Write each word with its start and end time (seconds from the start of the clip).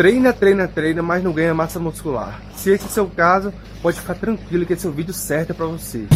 treina, 0.00 0.32
treina, 0.32 0.66
treina, 0.66 1.02
mas 1.02 1.22
não 1.22 1.30
ganha 1.30 1.52
massa 1.52 1.78
muscular. 1.78 2.40
Se 2.56 2.70
esse 2.70 2.84
é 2.84 2.86
o 2.86 2.90
seu 2.90 3.06
caso, 3.06 3.52
pode 3.82 4.00
ficar 4.00 4.14
tranquilo 4.14 4.64
que 4.64 4.72
esse 4.72 4.86
é 4.86 4.88
o 4.88 4.92
vídeo 4.92 5.12
certo 5.12 5.52
para 5.52 5.66
você. 5.66 6.06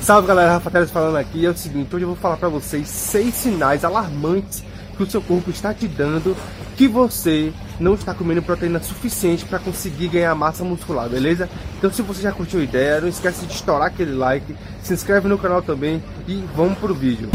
Salve 0.00 0.26
galera, 0.26 0.52
Rafa 0.52 0.70
Teles 0.70 0.90
falando 0.90 1.18
aqui. 1.18 1.44
É 1.44 1.50
o 1.50 1.54
seguinte, 1.54 1.94
hoje 1.94 2.04
eu 2.04 2.08
vou 2.08 2.16
falar 2.16 2.38
para 2.38 2.48
vocês 2.48 2.88
seis 2.88 3.34
sinais 3.34 3.84
alarmantes 3.84 4.64
que 4.96 5.02
o 5.02 5.10
seu 5.10 5.20
corpo 5.20 5.50
está 5.50 5.74
te 5.74 5.86
dando 5.86 6.34
que 6.78 6.88
você 6.88 7.52
não 7.78 7.92
está 7.92 8.14
comendo 8.14 8.40
proteína 8.40 8.80
suficiente 8.80 9.44
para 9.44 9.58
conseguir 9.58 10.08
ganhar 10.08 10.34
massa 10.34 10.64
muscular, 10.64 11.10
beleza? 11.10 11.46
Então 11.76 11.92
se 11.92 12.00
você 12.00 12.22
já 12.22 12.32
curtiu 12.32 12.60
a 12.60 12.62
ideia, 12.62 13.02
não 13.02 13.08
esquece 13.08 13.44
de 13.44 13.52
estourar 13.52 13.88
aquele 13.88 14.14
like, 14.14 14.56
se 14.82 14.94
inscreve 14.94 15.28
no 15.28 15.36
canal 15.36 15.60
também 15.60 16.02
e 16.26 16.42
vamos 16.56 16.78
pro 16.78 16.94
vídeo. 16.94 17.28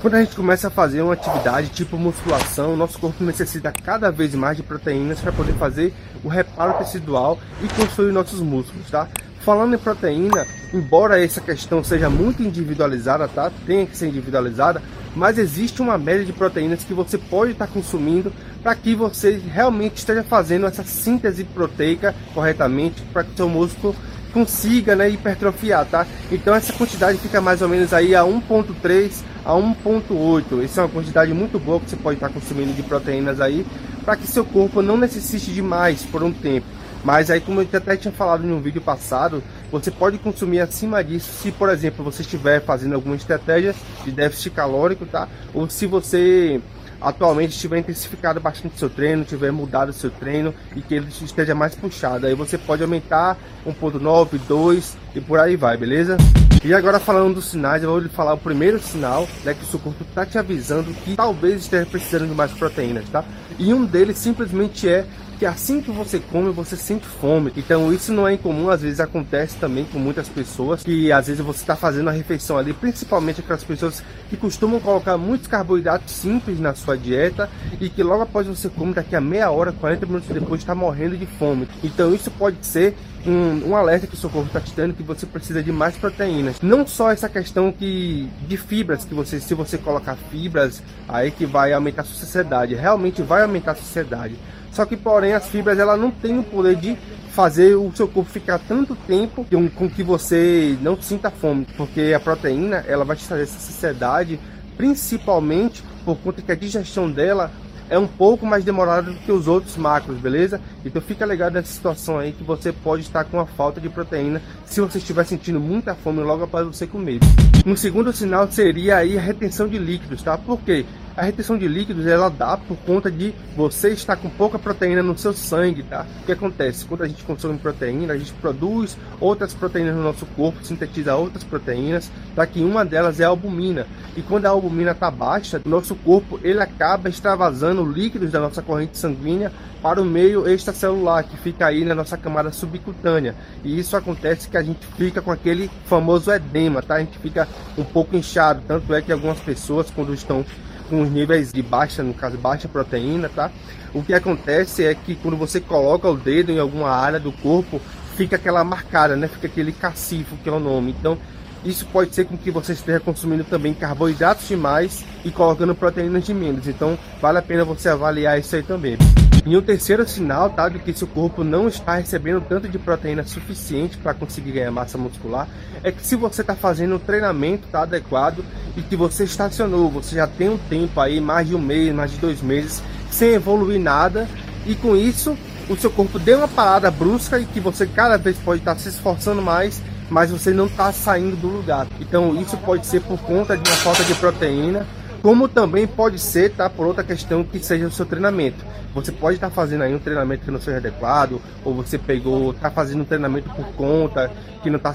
Quando 0.00 0.14
a 0.14 0.20
gente 0.20 0.34
começa 0.34 0.68
a 0.68 0.70
fazer 0.70 1.02
uma 1.02 1.12
atividade 1.12 1.68
tipo 1.68 1.98
musculação, 1.98 2.74
nosso 2.74 2.98
corpo 2.98 3.22
necessita 3.22 3.70
cada 3.70 4.10
vez 4.10 4.34
mais 4.34 4.56
de 4.56 4.62
proteínas 4.62 5.20
para 5.20 5.30
poder 5.30 5.52
fazer 5.52 5.92
o 6.24 6.28
reparo 6.28 6.72
tecidual 6.78 7.38
e 7.62 7.68
construir 7.68 8.10
nossos 8.10 8.40
músculos, 8.40 8.88
tá? 8.90 9.06
Falando 9.44 9.74
em 9.74 9.78
proteína, 9.78 10.46
embora 10.72 11.22
essa 11.22 11.42
questão 11.42 11.84
seja 11.84 12.08
muito 12.08 12.42
individualizada, 12.42 13.28
tá? 13.28 13.52
Tem 13.66 13.84
que 13.84 13.94
ser 13.94 14.08
individualizada, 14.08 14.80
mas 15.14 15.36
existe 15.36 15.82
uma 15.82 15.98
média 15.98 16.24
de 16.24 16.32
proteínas 16.32 16.82
que 16.82 16.94
você 16.94 17.18
pode 17.18 17.52
estar 17.52 17.66
consumindo 17.66 18.32
para 18.62 18.74
que 18.74 18.94
você 18.94 19.38
realmente 19.52 19.98
esteja 19.98 20.22
fazendo 20.22 20.64
essa 20.64 20.82
síntese 20.82 21.44
proteica 21.44 22.14
corretamente 22.32 23.02
para 23.12 23.22
que 23.22 23.36
seu 23.36 23.50
músculo 23.50 23.94
consiga 24.32 24.96
né, 24.96 25.10
hipertrofiar, 25.10 25.84
tá? 25.84 26.06
Então 26.32 26.54
essa 26.54 26.72
quantidade 26.72 27.18
fica 27.18 27.38
mais 27.38 27.60
ou 27.60 27.68
menos 27.68 27.92
aí 27.92 28.14
a 28.14 28.22
1.3 28.22 29.28
a 29.44 29.52
1.8. 29.52 30.64
Essa 30.64 30.80
é 30.80 30.84
uma 30.84 30.90
quantidade 30.90 31.32
muito 31.32 31.58
boa 31.58 31.80
que 31.80 31.90
você 31.90 31.96
pode 31.96 32.16
estar 32.16 32.28
consumindo 32.28 32.72
de 32.72 32.82
proteínas 32.82 33.40
aí, 33.40 33.66
para 34.04 34.16
que 34.16 34.26
seu 34.26 34.44
corpo 34.44 34.82
não 34.82 34.96
necessite 34.96 35.52
de 35.52 35.62
mais 35.62 36.04
por 36.04 36.22
um 36.22 36.32
tempo. 36.32 36.66
Mas 37.02 37.30
aí, 37.30 37.40
como 37.40 37.62
eu 37.62 37.68
até 37.72 37.96
tinha 37.96 38.12
falado 38.12 38.46
em 38.46 38.52
um 38.52 38.60
vídeo 38.60 38.80
passado, 38.80 39.42
você 39.72 39.90
pode 39.90 40.18
consumir 40.18 40.60
acima 40.60 41.02
disso 41.02 41.30
se, 41.32 41.50
por 41.50 41.70
exemplo, 41.70 42.04
você 42.04 42.22
estiver 42.22 42.60
fazendo 42.60 42.94
alguma 42.94 43.16
estratégia 43.16 43.74
de 44.04 44.10
déficit 44.10 44.50
calórico, 44.50 45.06
tá? 45.06 45.26
Ou 45.54 45.68
se 45.70 45.86
você 45.86 46.60
atualmente 47.00 47.58
tiver 47.58 47.78
intensificado 47.78 48.40
bastante 48.40 48.78
seu 48.78 48.90
treino, 48.90 49.24
tiver 49.24 49.50
mudado 49.50 49.92
seu 49.92 50.10
treino 50.10 50.54
e 50.76 50.82
que 50.82 50.94
ele 50.94 51.08
esteja 51.08 51.54
mais 51.54 51.74
puxado. 51.74 52.26
Aí 52.26 52.34
você 52.34 52.58
pode 52.58 52.82
aumentar 52.82 53.36
1.9, 53.66 54.38
2 54.46 54.96
e 55.14 55.20
por 55.20 55.38
aí 55.38 55.56
vai, 55.56 55.76
beleza? 55.76 56.16
E 56.62 56.74
agora 56.74 57.00
falando 57.00 57.36
dos 57.36 57.46
sinais, 57.46 57.82
eu 57.82 57.90
vou 57.90 57.98
lhe 58.00 58.08
falar 58.08 58.34
o 58.34 58.38
primeiro 58.38 58.78
sinal, 58.78 59.26
né, 59.44 59.54
que 59.54 59.64
o 59.64 59.66
seu 59.66 59.78
corpo 59.78 60.04
está 60.04 60.26
te 60.26 60.36
avisando 60.36 60.92
que 60.92 61.16
talvez 61.16 61.62
esteja 61.62 61.86
precisando 61.86 62.28
de 62.28 62.34
mais 62.34 62.52
proteínas, 62.52 63.08
tá? 63.08 63.24
E 63.58 63.72
um 63.72 63.84
deles 63.84 64.18
simplesmente 64.18 64.86
é 64.86 65.06
que 65.40 65.46
assim 65.46 65.80
que 65.80 65.90
você 65.90 66.20
come, 66.20 66.52
você 66.52 66.76
sente 66.76 67.06
fome. 67.06 67.50
Então 67.56 67.90
isso 67.90 68.12
não 68.12 68.28
é 68.28 68.34
incomum, 68.34 68.68
às 68.68 68.82
vezes 68.82 69.00
acontece 69.00 69.56
também 69.56 69.86
com 69.86 69.98
muitas 69.98 70.28
pessoas, 70.28 70.82
que 70.82 71.10
às 71.10 71.28
vezes 71.28 71.42
você 71.42 71.60
está 71.60 71.74
fazendo 71.74 72.10
a 72.10 72.12
refeição 72.12 72.58
ali, 72.58 72.74
principalmente 72.74 73.40
aquelas 73.40 73.64
pessoas 73.64 74.04
que 74.28 74.36
costumam 74.36 74.78
colocar 74.78 75.16
muitos 75.16 75.48
carboidratos 75.48 76.12
simples 76.12 76.60
na 76.60 76.74
sua 76.74 76.94
dieta 76.94 77.48
e 77.80 77.88
que 77.88 78.02
logo 78.02 78.22
após 78.22 78.46
você 78.46 78.68
comer, 78.68 78.96
daqui 78.96 79.16
a 79.16 79.20
meia 79.20 79.50
hora, 79.50 79.72
40 79.72 80.04
minutos 80.04 80.28
depois, 80.28 80.60
está 80.60 80.74
morrendo 80.74 81.16
de 81.16 81.24
fome. 81.24 81.66
Então 81.82 82.14
isso 82.14 82.30
pode 82.32 82.58
ser 82.60 82.94
um, 83.26 83.70
um, 83.70 83.76
alerta 83.76 84.06
que 84.06 84.14
o 84.14 84.18
seu 84.18 84.28
corpo 84.28 84.48
está 84.48 84.60
te 84.60 84.74
dando 84.74 84.92
que 84.92 85.02
você 85.02 85.24
precisa 85.24 85.62
de 85.62 85.72
mais 85.72 85.96
proteínas. 85.96 86.60
Não 86.60 86.86
só 86.86 87.10
essa 87.10 87.30
questão 87.30 87.72
que 87.72 88.28
de 88.46 88.58
fibras, 88.58 89.06
que 89.06 89.14
você, 89.14 89.40
se 89.40 89.54
você 89.54 89.78
colocar 89.78 90.16
fibras, 90.30 90.82
aí 91.08 91.30
que 91.30 91.46
vai 91.46 91.72
aumentar 91.72 92.02
a 92.02 92.04
sua 92.04 92.26
saciedade. 92.26 92.74
Realmente 92.74 93.22
vai 93.22 93.42
aumentar 93.42 93.72
a 93.72 93.76
saciedade. 93.76 94.36
Só 94.72 94.84
que, 94.84 94.96
porém, 94.96 95.32
as 95.32 95.48
fibras 95.48 95.78
ela 95.78 95.96
não 95.96 96.10
tem 96.10 96.38
o 96.38 96.42
poder 96.42 96.76
de 96.76 96.96
fazer 97.30 97.76
o 97.76 97.92
seu 97.94 98.08
corpo 98.08 98.30
ficar 98.30 98.58
tanto 98.58 98.94
tempo 98.94 99.46
com 99.74 99.88
que 99.88 100.02
você 100.02 100.76
não 100.80 101.00
sinta 101.00 101.30
fome, 101.30 101.66
porque 101.76 102.12
a 102.14 102.20
proteína 102.20 102.84
ela 102.88 103.04
vai 103.04 103.16
te 103.16 103.26
trazer 103.26 103.44
essa 103.44 103.58
saciedade, 103.58 104.38
principalmente 104.76 105.82
por 106.04 106.16
conta 106.18 106.42
que 106.42 106.50
a 106.50 106.56
digestão 106.56 107.10
dela 107.10 107.50
é 107.88 107.98
um 107.98 108.06
pouco 108.06 108.46
mais 108.46 108.64
demorada 108.64 109.10
do 109.10 109.18
que 109.18 109.32
os 109.32 109.48
outros 109.48 109.76
macros, 109.76 110.16
beleza? 110.18 110.60
Então 110.84 111.02
fica 111.02 111.26
ligado 111.26 111.54
nessa 111.54 111.72
situação 111.72 112.18
aí 112.18 112.32
que 112.32 112.44
você 112.44 112.72
pode 112.72 113.02
estar 113.02 113.24
com 113.24 113.36
uma 113.36 113.46
falta 113.46 113.80
de 113.80 113.88
proteína 113.88 114.40
se 114.64 114.80
você 114.80 114.98
estiver 114.98 115.24
sentindo 115.24 115.58
muita 115.58 115.94
fome 115.94 116.22
logo 116.22 116.44
após 116.44 116.64
você 116.66 116.86
comer. 116.86 117.18
Um 117.66 117.74
segundo 117.76 118.12
sinal 118.12 118.50
seria 118.50 118.96
aí 118.96 119.18
a 119.18 119.20
retenção 119.20 119.66
de 119.66 119.76
líquidos, 119.76 120.22
tá? 120.22 120.38
Por 120.38 120.60
quê? 120.60 120.86
A 121.20 121.24
retenção 121.24 121.58
de 121.58 121.68
líquidos 121.68 122.06
ela 122.06 122.30
dá 122.30 122.56
por 122.56 122.78
conta 122.78 123.10
de 123.10 123.34
você 123.54 123.90
estar 123.90 124.16
com 124.16 124.30
pouca 124.30 124.58
proteína 124.58 125.02
no 125.02 125.18
seu 125.18 125.34
sangue, 125.34 125.82
tá? 125.82 126.06
O 126.22 126.24
que 126.24 126.32
acontece? 126.32 126.86
Quando 126.86 127.02
a 127.02 127.08
gente 127.08 127.22
consome 127.24 127.58
proteína, 127.58 128.14
a 128.14 128.16
gente 128.16 128.32
produz 128.32 128.96
outras 129.20 129.52
proteínas 129.52 129.94
no 129.94 130.02
nosso 130.02 130.24
corpo, 130.24 130.64
sintetiza 130.64 131.14
outras 131.14 131.44
proteínas, 131.44 132.10
tá? 132.34 132.46
Que 132.46 132.64
uma 132.64 132.86
delas 132.86 133.20
é 133.20 133.24
a 133.24 133.28
albumina. 133.28 133.86
E 134.16 134.22
quando 134.22 134.46
a 134.46 134.48
albumina 134.48 134.92
está 134.92 135.10
baixa, 135.10 135.60
nosso 135.66 135.94
corpo 135.94 136.40
ele 136.42 136.58
acaba 136.58 137.10
extravasando 137.10 137.84
líquidos 137.84 138.30
da 138.30 138.40
nossa 138.40 138.62
corrente 138.62 138.96
sanguínea 138.96 139.52
para 139.82 140.00
o 140.00 140.06
meio 140.06 140.48
extracelular, 140.48 141.24
que 141.24 141.36
fica 141.36 141.66
aí 141.66 141.84
na 141.84 141.94
nossa 141.94 142.16
camada 142.16 142.50
subcutânea. 142.50 143.34
E 143.62 143.78
isso 143.78 143.94
acontece 143.94 144.48
que 144.48 144.56
a 144.56 144.62
gente 144.62 144.86
fica 144.96 145.20
com 145.20 145.30
aquele 145.30 145.70
famoso 145.84 146.32
edema, 146.32 146.80
tá? 146.80 146.94
A 146.94 147.00
gente 147.00 147.18
fica 147.18 147.46
um 147.76 147.84
pouco 147.84 148.16
inchado, 148.16 148.62
tanto 148.66 148.94
é 148.94 149.02
que 149.02 149.12
algumas 149.12 149.38
pessoas 149.40 149.90
quando 149.90 150.14
estão 150.14 150.46
com 150.90 151.00
os 151.00 151.10
níveis 151.10 151.52
de 151.52 151.62
baixa, 151.62 152.02
no 152.02 152.12
caso 152.12 152.36
baixa 152.36 152.68
proteína, 152.68 153.28
tá? 153.28 153.50
O 153.94 154.02
que 154.02 154.12
acontece 154.12 154.84
é 154.84 154.94
que 154.94 155.14
quando 155.14 155.36
você 155.36 155.60
coloca 155.60 156.08
o 156.08 156.16
dedo 156.16 156.50
em 156.50 156.58
alguma 156.58 156.90
área 156.90 157.20
do 157.20 157.32
corpo, 157.32 157.80
fica 158.16 158.36
aquela 158.36 158.62
marcada, 158.64 159.16
né? 159.16 159.28
Fica 159.28 159.46
aquele 159.46 159.72
cacifo 159.72 160.36
que 160.42 160.48
é 160.48 160.52
o 160.52 160.60
nome. 160.60 160.94
Então, 160.98 161.16
isso 161.64 161.86
pode 161.86 162.14
ser 162.14 162.24
com 162.24 162.36
que 162.36 162.50
você 162.50 162.72
esteja 162.72 163.00
consumindo 163.00 163.44
também 163.44 163.72
carboidratos 163.72 164.48
demais 164.48 165.04
e 165.24 165.30
colocando 165.30 165.74
proteínas 165.74 166.24
de 166.24 166.34
menos. 166.34 166.66
Então, 166.66 166.98
vale 167.20 167.38
a 167.38 167.42
pena 167.42 167.64
você 167.64 167.88
avaliar 167.88 168.38
isso 168.38 168.56
aí 168.56 168.62
também. 168.62 168.98
E 169.46 169.56
o 169.56 169.62
terceiro 169.62 170.06
sinal, 170.06 170.50
tá, 170.50 170.68
de 170.68 170.78
que 170.78 170.92
seu 170.92 171.06
corpo 171.06 171.42
não 171.42 171.66
está 171.66 171.94
recebendo 171.94 172.42
tanto 172.46 172.68
de 172.68 172.78
proteína 172.78 173.24
suficiente 173.24 173.96
para 173.96 174.12
conseguir 174.12 174.52
ganhar 174.52 174.70
massa 174.70 174.98
muscular, 174.98 175.48
é 175.82 175.90
que 175.90 176.06
se 176.06 176.14
você 176.14 176.42
está 176.42 176.54
fazendo 176.54 176.96
um 176.96 176.98
treinamento 176.98 177.66
tá, 177.68 177.82
adequado 177.82 178.44
e 178.76 178.82
que 178.82 178.96
você 178.96 179.24
estacionou, 179.24 179.90
você 179.90 180.16
já 180.16 180.26
tem 180.26 180.50
um 180.50 180.58
tempo 180.58 181.00
aí, 181.00 181.20
mais 181.20 181.48
de 181.48 181.54
um 181.54 181.60
mês, 181.60 181.94
mais 181.94 182.10
de 182.10 182.18
dois 182.18 182.42
meses, 182.42 182.82
sem 183.10 183.30
evoluir 183.30 183.80
nada, 183.80 184.28
e 184.66 184.74
com 184.74 184.94
isso 184.94 185.36
o 185.68 185.76
seu 185.76 185.90
corpo 185.90 186.18
deu 186.18 186.38
uma 186.38 186.48
parada 186.48 186.90
brusca 186.90 187.38
e 187.38 187.46
que 187.46 187.60
você 187.60 187.86
cada 187.86 188.18
vez 188.18 188.36
pode 188.38 188.60
estar 188.60 188.74
tá 188.74 188.80
se 188.80 188.88
esforçando 188.88 189.40
mais, 189.40 189.80
mas 190.10 190.30
você 190.30 190.50
não 190.50 190.66
está 190.66 190.92
saindo 190.92 191.36
do 191.36 191.46
lugar. 191.46 191.86
Então 192.00 192.34
isso 192.40 192.56
pode 192.58 192.86
ser 192.86 193.00
por 193.00 193.18
conta 193.20 193.56
de 193.56 193.70
uma 193.70 193.76
falta 193.76 194.02
de 194.04 194.14
proteína 194.14 194.84
como 195.22 195.48
também 195.48 195.86
pode 195.86 196.18
ser, 196.18 196.50
tá, 196.52 196.68
por 196.68 196.86
outra 196.86 197.04
questão 197.04 197.44
que 197.44 197.58
seja 197.58 197.86
o 197.86 197.90
seu 197.90 198.06
treinamento. 198.06 198.64
Você 198.94 199.12
pode 199.12 199.36
estar 199.36 199.48
tá 199.48 199.54
fazendo 199.54 199.82
aí 199.82 199.94
um 199.94 199.98
treinamento 199.98 200.44
que 200.44 200.50
não 200.50 200.60
seja 200.60 200.78
adequado, 200.78 201.40
ou 201.64 201.74
você 201.74 201.98
pegou, 201.98 202.52
está 202.52 202.70
fazendo 202.70 203.02
um 203.02 203.04
treinamento 203.04 203.48
por 203.50 203.66
conta, 203.74 204.30
que 204.62 204.70
não 204.70 204.78
está 204.78 204.92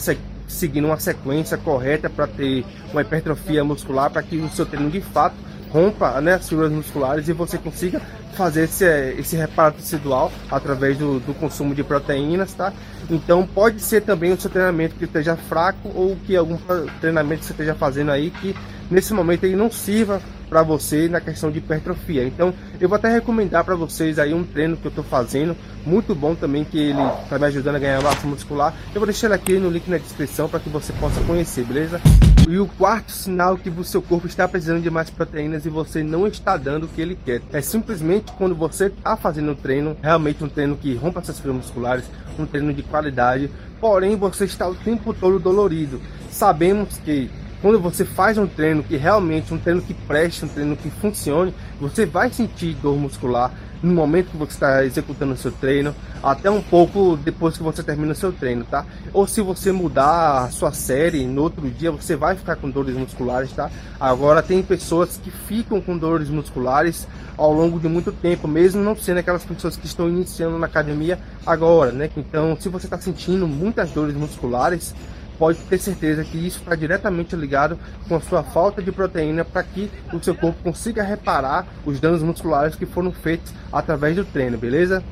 seguindo 0.47 0.85
uma 0.85 0.99
sequência 0.99 1.57
correta 1.57 2.09
para 2.09 2.27
ter 2.27 2.65
uma 2.91 3.01
hipertrofia 3.01 3.63
muscular, 3.63 4.09
para 4.09 4.23
que 4.23 4.37
o 4.37 4.49
seu 4.49 4.65
treino 4.65 4.89
de 4.89 5.01
fato 5.01 5.35
rompa 5.75 6.21
né, 6.21 6.35
as 6.35 6.47
fibras 6.47 6.71
musculares 6.71 7.27
e 7.27 7.33
você 7.33 7.57
consiga 7.57 8.01
fazer 8.33 8.63
esse, 8.63 8.85
esse 9.19 9.35
reparo 9.35 9.73
tecidual 9.73 10.31
através 10.49 10.97
do, 10.97 11.19
do, 11.19 11.33
consumo 11.33 11.75
de 11.75 11.83
proteínas, 11.83 12.53
tá? 12.53 12.71
Então 13.09 13.45
pode 13.45 13.81
ser 13.81 14.01
também 14.01 14.31
o 14.31 14.39
seu 14.39 14.49
treinamento 14.49 14.95
que 14.95 15.03
esteja 15.03 15.35
fraco 15.35 15.91
ou 15.93 16.15
que 16.25 16.33
algum 16.33 16.57
treinamento 17.01 17.41
que 17.41 17.47
você 17.47 17.53
esteja 17.53 17.75
fazendo 17.75 18.11
aí 18.11 18.29
que 18.29 18.55
nesse 18.89 19.13
momento 19.13 19.43
ele 19.43 19.57
não 19.57 19.69
sirva 19.69 20.21
para 20.49 20.63
você 20.63 21.09
na 21.09 21.19
questão 21.19 21.51
de 21.51 21.57
hipertrofia. 21.57 22.23
Então, 22.23 22.53
eu 22.79 22.87
vou 22.87 22.95
até 22.95 23.09
recomendar 23.09 23.65
para 23.65 23.75
vocês 23.75 24.19
aí 24.19 24.33
um 24.33 24.43
treino 24.43 24.77
que 24.77 24.85
eu 24.85 24.89
estou 24.89 25.03
fazendo, 25.03 25.57
muito 25.85 26.13
bom 26.13 26.35
também, 26.35 26.63
que 26.63 26.77
ele 26.77 27.01
está 27.23 27.39
me 27.39 27.45
ajudando 27.47 27.75
a 27.75 27.79
ganhar 27.79 28.01
massa 28.01 28.27
muscular. 28.27 28.73
Eu 28.93 28.99
vou 28.99 29.07
deixar 29.07 29.31
aqui 29.31 29.57
no 29.57 29.71
link 29.71 29.89
na 29.89 29.97
descrição 29.97 30.47
para 30.47 30.59
que 30.59 30.69
você 30.69 30.93
possa 30.93 31.19
conhecer, 31.21 31.65
beleza? 31.65 31.99
E 32.47 32.59
o 32.59 32.67
quarto 32.67 33.11
sinal 33.11 33.57
que 33.57 33.71
o 33.71 33.83
seu 33.83 34.03
corpo 34.03 34.27
está 34.27 34.47
precisando 34.47 34.83
de 34.83 34.89
mais 34.91 35.09
proteínas 35.09 35.65
e 35.65 35.69
você 35.69 36.03
não 36.03 36.27
está 36.27 36.55
dando 36.55 36.83
o 36.83 36.87
que 36.87 37.01
ele 37.01 37.17
quer. 37.25 37.41
É 37.51 37.59
simplesmente 37.59 38.31
quando 38.33 38.53
você 38.53 38.85
está 38.85 39.17
fazendo 39.17 39.51
um 39.51 39.55
treino, 39.55 39.97
realmente 39.99 40.43
um 40.43 40.49
treino 40.49 40.77
que 40.77 40.93
rompa 40.93 41.21
essas 41.21 41.39
fibras 41.39 41.55
musculares, 41.55 42.05
um 42.37 42.45
treino 42.45 42.71
de 42.71 42.83
qualidade, 42.83 43.49
porém 43.81 44.15
você 44.15 44.45
está 44.45 44.69
o 44.69 44.75
tempo 44.75 45.11
todo 45.11 45.39
dolorido. 45.39 45.99
Sabemos 46.29 46.97
que 46.99 47.31
quando 47.63 47.79
você 47.79 48.05
faz 48.05 48.37
um 48.37 48.45
treino 48.45 48.83
que 48.83 48.95
realmente 48.95 49.51
um 49.51 49.57
treino 49.57 49.81
que 49.81 49.95
preste, 49.95 50.45
um 50.45 50.47
treino 50.47 50.77
que 50.77 50.91
funcione, 50.91 51.51
você 51.81 52.05
vai 52.05 52.29
sentir 52.31 52.75
dor 52.75 52.95
muscular. 52.95 53.51
No 53.85 53.93
momento 53.93 54.31
que 54.31 54.37
você 54.37 54.53
está 54.53 54.83
executando 54.83 55.33
o 55.33 55.37
seu 55.37 55.51
treino, 55.51 55.95
até 56.23 56.49
um 56.49 56.61
pouco 56.61 57.15
depois 57.17 57.55
que 57.55 57.63
você 57.63 57.83
termina 57.83 58.13
o 58.13 58.15
seu 58.15 58.31
treino, 58.31 58.65
tá? 58.65 58.83
Ou 59.13 59.27
se 59.27 59.41
você 59.41 59.71
mudar 59.71 60.45
a 60.45 60.49
sua 60.49 60.71
série 60.71 61.25
no 61.25 61.43
outro 61.43 61.69
dia, 61.69 61.91
você 61.91 62.15
vai 62.15 62.35
ficar 62.35 62.55
com 62.55 62.69
dores 62.69 62.95
musculares, 62.95 63.51
tá? 63.51 63.69
Agora 63.99 64.41
tem 64.41 64.63
pessoas 64.63 65.19
que 65.23 65.29
ficam 65.29 65.79
com 65.79 65.97
dores 65.97 66.29
musculares 66.29 67.07
ao 67.37 67.53
longo 67.53 67.79
de 67.79 67.87
muito 67.87 68.11
tempo, 68.11 68.47
mesmo 68.47 68.81
não 68.81 68.95
sendo 68.95 69.19
aquelas 69.19 69.43
pessoas 69.43 69.77
que 69.77 69.85
estão 69.85 70.09
iniciando 70.09 70.57
na 70.57 70.65
academia 70.65 71.19
agora, 71.45 71.91
né? 71.91 72.09
Então, 72.17 72.57
se 72.59 72.69
você 72.69 72.87
está 72.87 72.97
sentindo 72.97 73.47
muitas 73.47 73.91
dores 73.91 74.15
musculares, 74.15 74.95
pode 75.37 75.59
ter 75.59 75.77
certeza 75.77 76.23
que 76.23 76.37
isso 76.37 76.59
está 76.59 76.75
diretamente 76.75 77.35
ligado 77.35 77.77
com 78.07 78.15
a 78.15 78.21
sua 78.21 78.43
falta 78.43 78.81
de 78.81 78.91
proteína 78.91 79.43
para 79.45 79.63
que 79.63 79.91
o 80.13 80.21
seu 80.21 80.35
corpo 80.35 80.61
consiga 80.63 81.03
reparar 81.03 81.67
os 81.85 81.99
danos 81.99 82.21
musculares 82.21 82.75
que 82.75 82.85
foram 82.85 83.11
feitos 83.11 83.53
através 83.71 84.15
do 84.15 84.25
treino, 84.25 84.57
beleza? 84.57 85.03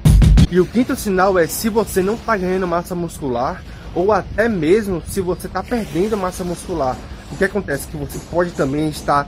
E 0.52 0.60
o 0.60 0.66
quinto 0.66 0.96
sinal 0.96 1.38
é 1.40 1.48
se 1.48 1.70
você 1.70 2.02
não 2.02 2.16
está 2.16 2.38
ganhando 2.38 2.68
massa 2.68 2.94
muscular 2.94 3.64
ou 3.96 4.12
até 4.12 4.50
mesmo 4.50 5.02
se 5.08 5.22
você 5.22 5.48
está 5.48 5.64
perdendo 5.64 6.18
massa 6.18 6.44
muscular. 6.44 6.96
O 7.31 7.36
que 7.36 7.46
acontece? 7.46 7.88
Que 7.88 7.98
você 7.98 8.19
pode 8.30 8.52
também 8.52 8.90
estar 8.90 9.28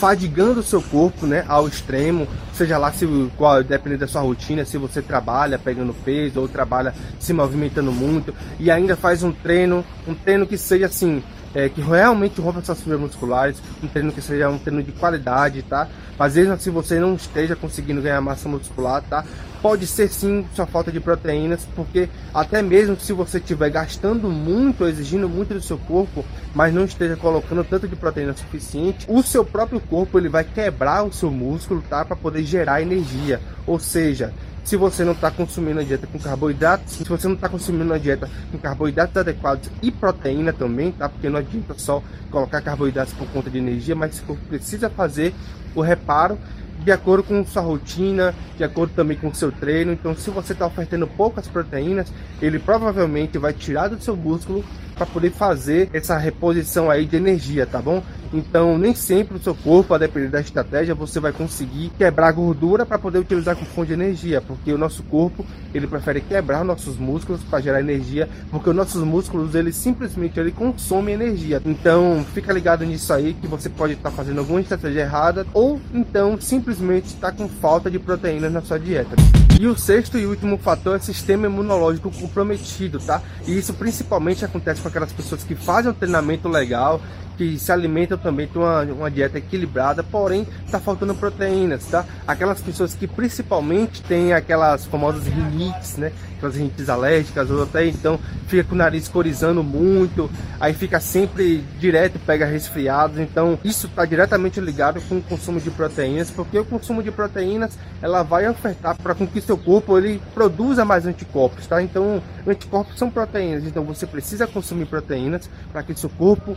fadigando 0.00 0.60
o 0.60 0.62
seu 0.62 0.80
corpo, 0.80 1.26
né, 1.26 1.44
ao 1.46 1.68
extremo, 1.68 2.26
seja 2.54 2.78
lá 2.78 2.90
se 2.90 3.06
qual 3.36 3.62
dependendo 3.62 4.00
da 4.00 4.08
sua 4.08 4.22
rotina, 4.22 4.64
se 4.64 4.78
você 4.78 5.02
trabalha 5.02 5.58
pegando 5.58 5.92
peso 5.92 6.40
ou 6.40 6.48
trabalha 6.48 6.94
se 7.18 7.34
movimentando 7.34 7.92
muito 7.92 8.34
e 8.58 8.70
ainda 8.70 8.96
faz 8.96 9.22
um 9.22 9.30
treino, 9.30 9.84
um 10.08 10.14
treino 10.14 10.46
que 10.46 10.56
seja 10.56 10.86
assim, 10.86 11.22
é, 11.54 11.68
que 11.68 11.80
realmente 11.80 12.40
rompa 12.40 12.62
suas 12.62 12.80
fibras 12.80 13.00
musculares, 13.00 13.62
um 13.82 13.88
treino 13.88 14.12
que 14.12 14.22
seja 14.22 14.48
um 14.48 14.58
treino 14.58 14.82
de 14.82 14.92
qualidade, 14.92 15.62
tá? 15.62 15.88
Mas 16.18 16.36
mesmo 16.36 16.52
assim 16.52 16.70
você 16.70 17.00
não 17.00 17.14
esteja 17.14 17.56
conseguindo 17.56 18.02
ganhar 18.02 18.20
massa 18.20 18.48
muscular, 18.48 19.02
tá? 19.02 19.24
Pode 19.62 19.86
ser 19.86 20.08
sim 20.08 20.46
sua 20.54 20.66
falta 20.66 20.90
de 20.90 21.00
proteínas, 21.00 21.66
porque 21.74 22.08
até 22.32 22.62
mesmo 22.62 22.98
se 22.98 23.12
você 23.12 23.38
estiver 23.38 23.70
gastando 23.70 24.30
muito, 24.30 24.86
exigindo 24.86 25.28
muito 25.28 25.52
do 25.52 25.60
seu 25.60 25.76
corpo, 25.76 26.24
mas 26.54 26.72
não 26.72 26.84
esteja 26.84 27.16
colocando 27.16 27.64
tanto 27.64 27.86
de 27.86 27.94
proteína 27.94 28.32
suficiente, 28.32 29.06
o 29.08 29.22
seu 29.22 29.44
próprio 29.44 29.80
corpo 29.80 30.18
ele 30.18 30.30
vai 30.30 30.44
quebrar 30.44 31.04
o 31.04 31.12
seu 31.12 31.30
músculo, 31.30 31.82
tá? 31.88 32.04
Para 32.04 32.16
poder 32.16 32.42
gerar 32.44 32.80
energia. 32.80 33.40
Ou 33.66 33.78
seja, 33.78 34.32
se 34.64 34.76
você 34.76 35.04
não 35.04 35.12
está 35.12 35.30
consumindo 35.30 35.80
a 35.80 35.82
dieta 35.82 36.06
com 36.06 36.18
carboidratos, 36.18 36.94
se 36.94 37.04
você 37.04 37.26
não 37.26 37.34
está 37.34 37.48
consumindo 37.48 37.92
a 37.92 37.98
dieta 37.98 38.28
com 38.50 38.58
carboidratos 38.58 39.16
adequados 39.16 39.70
e 39.82 39.90
proteína 39.90 40.52
também, 40.52 40.92
tá? 40.92 41.08
Porque 41.08 41.28
não 41.28 41.38
adianta 41.38 41.74
só 41.76 42.02
colocar 42.30 42.60
carboidratos 42.60 43.14
por 43.14 43.26
conta 43.28 43.50
de 43.50 43.58
energia, 43.58 43.94
mas 43.94 44.20
você 44.20 44.38
precisa 44.48 44.88
fazer 44.88 45.34
o 45.74 45.80
reparo 45.80 46.38
de 46.84 46.90
acordo 46.90 47.22
com 47.22 47.44
sua 47.44 47.62
rotina, 47.62 48.34
de 48.56 48.64
acordo 48.64 48.94
também 48.94 49.16
com 49.16 49.28
o 49.28 49.34
seu 49.34 49.52
treino. 49.52 49.92
Então, 49.92 50.16
se 50.16 50.30
você 50.30 50.52
está 50.52 50.66
ofertando 50.66 51.06
poucas 51.06 51.46
proteínas, 51.46 52.12
ele 52.40 52.58
provavelmente 52.58 53.38
vai 53.38 53.52
tirar 53.52 53.88
do 53.88 54.02
seu 54.02 54.16
músculo 54.16 54.64
para 54.94 55.06
poder 55.06 55.30
fazer 55.30 55.88
essa 55.92 56.16
reposição 56.16 56.90
aí 56.90 57.04
de 57.04 57.16
energia, 57.16 57.66
tá 57.66 57.80
bom? 57.80 58.02
Então, 58.32 58.78
nem 58.78 58.94
sempre 58.94 59.36
o 59.36 59.40
seu 59.40 59.54
corpo, 59.54 59.92
a 59.92 59.98
depender 59.98 60.28
da 60.28 60.40
estratégia, 60.40 60.94
você 60.94 61.18
vai 61.18 61.32
conseguir 61.32 61.90
quebrar 61.98 62.32
gordura 62.32 62.86
para 62.86 62.98
poder 62.98 63.18
utilizar 63.18 63.56
como 63.56 63.66
fonte 63.66 63.88
de 63.88 63.94
energia, 63.94 64.40
porque 64.40 64.72
o 64.72 64.78
nosso 64.78 65.02
corpo, 65.04 65.44
ele 65.74 65.86
prefere 65.86 66.20
quebrar 66.20 66.64
nossos 66.64 66.96
músculos 66.96 67.42
para 67.42 67.60
gerar 67.60 67.80
energia, 67.80 68.28
porque 68.50 68.70
os 68.70 68.76
nossos 68.76 69.02
músculos, 69.02 69.54
ele 69.54 69.72
simplesmente 69.72 70.38
ele 70.38 70.52
consome 70.52 71.12
energia. 71.12 71.60
Então, 71.64 72.24
fica 72.32 72.52
ligado 72.52 72.84
nisso 72.84 73.12
aí 73.12 73.34
que 73.34 73.46
você 73.46 73.68
pode 73.68 73.94
estar 73.94 74.10
tá 74.10 74.16
fazendo 74.16 74.38
alguma 74.38 74.60
estratégia 74.60 75.00
errada 75.00 75.46
ou 75.52 75.80
então 75.92 76.40
simplesmente 76.40 77.06
está 77.06 77.32
com 77.32 77.48
falta 77.48 77.90
de 77.90 77.98
proteínas 77.98 78.52
na 78.52 78.60
sua 78.60 78.78
dieta. 78.78 79.16
E 79.60 79.66
o 79.66 79.76
sexto 79.76 80.16
e 80.16 80.24
último 80.24 80.56
fator 80.56 80.96
é 80.96 80.98
sistema 80.98 81.46
imunológico 81.46 82.10
comprometido, 82.10 82.98
tá? 82.98 83.20
E 83.46 83.58
isso 83.58 83.74
principalmente 83.74 84.42
acontece 84.42 84.80
com 84.80 84.88
aquelas 84.88 85.12
pessoas 85.12 85.44
que 85.44 85.54
fazem 85.54 85.90
um 85.90 85.94
treinamento 85.94 86.48
legal, 86.48 86.98
que 87.40 87.58
se 87.58 87.72
alimentam 87.72 88.18
também 88.18 88.46
de 88.46 88.58
uma, 88.58 88.82
uma 88.82 89.10
dieta 89.10 89.38
equilibrada, 89.38 90.02
porém 90.02 90.46
está 90.64 90.78
faltando 90.78 91.14
proteínas, 91.14 91.86
tá? 91.86 92.04
Aquelas 92.26 92.60
pessoas 92.60 92.92
que 92.92 93.06
principalmente 93.06 94.02
têm 94.02 94.34
aquelas 94.34 94.84
famosas 94.84 95.26
rinites, 95.26 95.96
né? 95.96 96.12
Aquelas 96.36 96.56
rinites 96.56 96.88
alérgicas, 96.90 97.50
ou 97.50 97.62
até 97.62 97.86
então 97.86 98.18
fica 98.46 98.64
com 98.64 98.74
o 98.74 98.78
nariz 98.78 99.08
corizando 99.08 99.62
muito, 99.62 100.30
aí 100.58 100.74
fica 100.74 101.00
sempre 101.00 101.64
direto, 101.78 102.18
pega 102.18 102.44
resfriados, 102.44 103.18
então 103.18 103.58
isso 103.64 103.86
está 103.86 104.04
diretamente 104.04 104.60
ligado 104.60 105.00
com 105.02 105.16
o 105.16 105.22
consumo 105.22 105.60
de 105.60 105.70
proteínas, 105.70 106.30
porque 106.30 106.58
o 106.58 106.64
consumo 106.64 107.02
de 107.02 107.10
proteínas 107.10 107.78
ela 108.02 108.22
vai 108.22 108.46
ofertar 108.48 108.96
para 108.96 109.14
que 109.14 109.40
seu 109.50 109.58
corpo 109.58 109.98
ele 109.98 110.22
produza 110.32 110.84
mais 110.84 111.06
anticorpos, 111.06 111.66
tá? 111.66 111.82
Então 111.82 112.22
anticorpos 112.46 112.96
são 112.96 113.10
proteínas, 113.10 113.64
então 113.64 113.82
você 113.82 114.06
precisa 114.06 114.46
consumir 114.46 114.86
proteínas 114.86 115.50
para 115.72 115.82
que 115.82 115.92
seu 115.98 116.08
corpo 116.08 116.56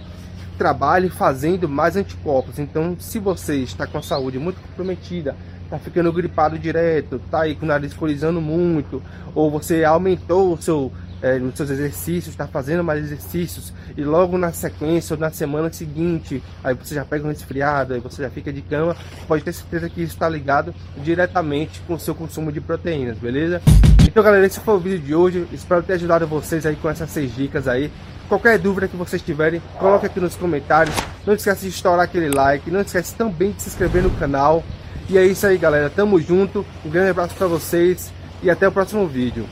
trabalhe 0.60 1.10
fazendo 1.10 1.68
mais 1.68 1.96
anticorpos. 1.96 2.60
Então, 2.60 2.96
se 3.00 3.18
você 3.18 3.56
está 3.58 3.88
com 3.88 3.98
a 3.98 4.04
saúde 4.04 4.38
muito 4.38 4.62
comprometida, 4.62 5.36
está 5.64 5.80
ficando 5.80 6.14
gripado 6.14 6.60
direto, 6.60 7.16
está 7.16 7.42
aí 7.42 7.56
com 7.56 7.66
o 7.66 7.68
nariz 7.68 7.96
corizando 7.96 8.40
muito, 8.40 9.02
ou 9.34 9.50
você 9.50 9.84
aumentou 9.84 10.54
o 10.54 10.62
seu, 10.62 10.92
é, 11.24 11.38
os 11.38 11.56
seus 11.56 11.70
exercícios, 11.70 12.34
está 12.34 12.46
fazendo 12.46 12.84
mais 12.84 13.04
exercícios, 13.04 13.74
e 13.98 14.04
logo 14.04 14.38
na 14.38 14.52
sequência 14.52 15.16
ou 15.16 15.20
na 15.20 15.32
semana 15.32 15.72
seguinte, 15.72 16.44
aí 16.64 16.76
você 16.76 16.94
já 16.94 17.06
pega 17.06 17.26
um 17.26 17.30
resfriado, 17.30 17.94
aí 17.94 18.00
você 18.00 18.22
já 18.22 18.30
fica 18.30 18.52
de 18.52 18.62
cama, 18.62 18.96
pode 19.28 19.44
ter 19.44 19.54
certeza 19.54 19.90
que 19.90 20.02
isso 20.02 20.14
está 20.14 20.28
ligado 20.28 20.76
diretamente 20.98 21.82
com 21.88 21.94
o 21.94 22.00
seu 22.00 22.14
consumo 22.14 22.52
de 22.52 22.60
proteínas, 22.60 23.18
beleza? 23.18 23.62
Então 24.06 24.22
galera, 24.22 24.46
esse 24.46 24.60
foi 24.60 24.76
o 24.76 24.80
vídeo 24.80 25.00
de 25.00 25.16
hoje, 25.16 25.48
espero 25.52 25.82
ter 25.82 25.94
ajudado 25.94 26.28
vocês 26.28 26.66
aí 26.66 26.76
com 26.76 26.90
essas 26.90 27.10
seis 27.10 27.34
dicas 27.34 27.68
aí, 27.68 27.90
Qualquer 28.28 28.58
dúvida 28.58 28.88
que 28.88 28.96
vocês 28.96 29.22
tiverem, 29.22 29.62
coloque 29.78 30.06
aqui 30.06 30.20
nos 30.20 30.36
comentários. 30.36 30.96
Não 31.26 31.34
esqueça 31.34 31.62
de 31.62 31.68
estourar 31.68 32.06
aquele 32.06 32.30
like. 32.30 32.72
Não 32.72 32.82
esqueça 32.82 33.16
também 33.16 33.52
de 33.52 33.62
se 33.62 33.70
inscrever 33.70 34.02
no 34.02 34.10
canal. 34.12 34.64
E 35.10 35.18
é 35.18 35.26
isso 35.26 35.46
aí, 35.46 35.58
galera. 35.58 35.90
Tamo 35.90 36.20
junto. 36.20 36.66
Um 36.86 36.90
grande 36.90 37.12
abraço 37.12 37.36
para 37.36 37.48
vocês 37.48 38.12
e 38.42 38.50
até 38.50 38.68
o 38.68 38.72
próximo 38.72 39.06
vídeo. 39.08 39.46